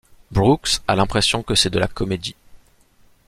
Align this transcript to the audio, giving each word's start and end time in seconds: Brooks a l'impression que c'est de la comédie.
Brooks 0.31 0.79
a 0.87 0.95
l'impression 0.95 1.43
que 1.43 1.53
c'est 1.53 1.69
de 1.69 1.77
la 1.77 1.87
comédie. 1.87 2.35